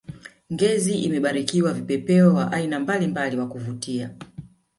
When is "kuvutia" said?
3.47-4.09